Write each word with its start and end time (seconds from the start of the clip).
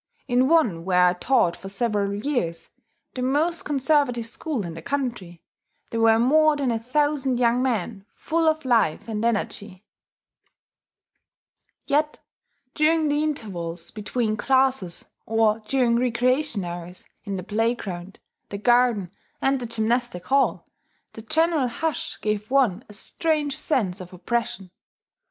In 0.27 0.47
one 0.47 0.83
where 0.83 1.05
I 1.09 1.13
taught 1.13 1.55
for 1.55 1.69
several 1.69 2.15
years 2.15 2.71
the 3.13 3.21
most 3.21 3.65
conservative 3.65 4.25
school 4.25 4.65
in 4.65 4.73
the 4.73 4.81
country 4.81 5.43
there 5.91 5.99
were 5.99 6.17
more 6.17 6.55
than 6.55 6.71
a 6.71 6.79
thousand 6.79 7.37
young 7.37 7.61
men, 7.61 8.07
full 8.15 8.49
of 8.49 8.65
life 8.65 9.07
and 9.07 9.23
energy; 9.23 9.85
yet 11.85 12.17
during 12.73 13.09
the 13.09 13.21
intervals 13.23 13.91
between 13.91 14.37
classes, 14.37 15.05
or 15.27 15.59
during 15.67 15.97
recreation 15.97 16.65
hours 16.65 17.05
in 17.23 17.35
the 17.37 17.43
playground, 17.43 18.19
the 18.49 18.57
garden, 18.57 19.11
and 19.39 19.59
the 19.59 19.67
gymnastic 19.67 20.25
hall, 20.25 20.65
the 21.13 21.21
general 21.21 21.67
hush 21.67 22.19
gave 22.21 22.49
one 22.49 22.83
a 22.89 22.93
strange 22.93 23.55
sense 23.55 24.01
of 24.01 24.11
oppression. 24.13 24.71